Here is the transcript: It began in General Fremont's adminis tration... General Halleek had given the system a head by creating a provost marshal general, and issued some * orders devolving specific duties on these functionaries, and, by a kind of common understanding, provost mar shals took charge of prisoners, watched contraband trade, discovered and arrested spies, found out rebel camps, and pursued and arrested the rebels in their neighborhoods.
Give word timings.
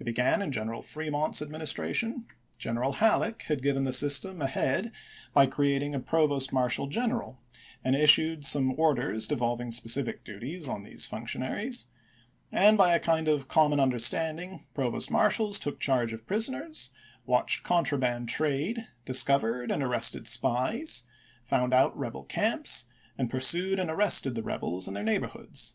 It 0.00 0.04
began 0.04 0.42
in 0.42 0.50
General 0.50 0.82
Fremont's 0.82 1.38
adminis 1.40 1.72
tration... 1.72 2.24
General 2.58 2.94
Halleek 2.94 3.42
had 3.42 3.62
given 3.62 3.84
the 3.84 3.92
system 3.92 4.42
a 4.42 4.48
head 4.48 4.90
by 5.32 5.46
creating 5.46 5.94
a 5.94 6.00
provost 6.00 6.52
marshal 6.52 6.88
general, 6.88 7.38
and 7.84 7.94
issued 7.94 8.44
some 8.44 8.74
* 8.74 8.76
orders 8.76 9.28
devolving 9.28 9.70
specific 9.70 10.24
duties 10.24 10.68
on 10.68 10.82
these 10.82 11.06
functionaries, 11.06 11.86
and, 12.50 12.76
by 12.76 12.92
a 12.92 12.98
kind 12.98 13.28
of 13.28 13.46
common 13.46 13.78
understanding, 13.78 14.66
provost 14.74 15.12
mar 15.12 15.30
shals 15.30 15.60
took 15.60 15.78
charge 15.78 16.12
of 16.12 16.26
prisoners, 16.26 16.90
watched 17.24 17.62
contraband 17.62 18.28
trade, 18.28 18.88
discovered 19.04 19.70
and 19.70 19.80
arrested 19.80 20.26
spies, 20.26 21.04
found 21.44 21.72
out 21.72 21.96
rebel 21.96 22.24
camps, 22.24 22.86
and 23.16 23.30
pursued 23.30 23.78
and 23.78 23.90
arrested 23.92 24.34
the 24.34 24.42
rebels 24.42 24.88
in 24.88 24.94
their 24.94 25.04
neighborhoods. 25.04 25.74